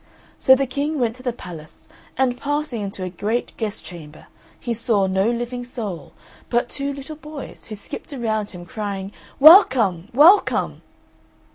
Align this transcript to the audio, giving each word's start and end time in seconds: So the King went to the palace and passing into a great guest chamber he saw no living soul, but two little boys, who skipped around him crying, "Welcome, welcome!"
So 0.39 0.55
the 0.55 0.65
King 0.65 0.97
went 0.97 1.15
to 1.17 1.21
the 1.21 1.31
palace 1.31 1.87
and 2.17 2.35
passing 2.35 2.81
into 2.81 3.03
a 3.03 3.09
great 3.11 3.55
guest 3.55 3.85
chamber 3.85 4.25
he 4.59 4.73
saw 4.73 5.05
no 5.05 5.29
living 5.29 5.63
soul, 5.63 6.13
but 6.49 6.69
two 6.69 6.91
little 6.91 7.15
boys, 7.17 7.65
who 7.65 7.75
skipped 7.75 8.11
around 8.11 8.49
him 8.49 8.65
crying, 8.65 9.11
"Welcome, 9.39 10.07
welcome!" 10.11 10.81